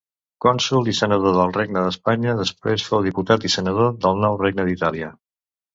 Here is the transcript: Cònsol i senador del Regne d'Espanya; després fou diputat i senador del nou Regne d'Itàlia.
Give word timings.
Cònsol 0.45 0.87
i 0.93 0.95
senador 0.99 1.35
del 1.39 1.53
Regne 1.59 1.83
d'Espanya; 1.89 2.35
després 2.41 2.89
fou 2.89 3.05
diputat 3.09 3.49
i 3.51 3.55
senador 3.59 3.97
del 4.07 4.21
nou 4.27 4.45
Regne 4.45 4.69
d'Itàlia. 4.73 5.17